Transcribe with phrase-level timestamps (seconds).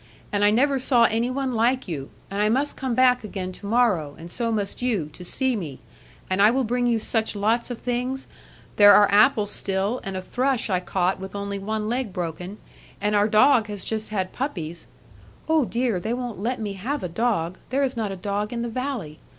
[0.31, 3.67] And I never saw any one like you, and I must come back again to
[3.67, 5.77] morrow, and so must you, to see me;
[6.27, 8.25] and I will bring you such lots of things
[8.77, 12.57] there are apples still, and a thrush I caught with only one leg broken,
[12.99, 14.87] and our dog has just had puppies'
[15.47, 17.59] 'Oh, dear, they won't let me have a dog.
[17.69, 19.19] There is not a dog in the valley.